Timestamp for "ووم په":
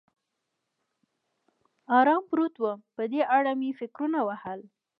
2.59-3.03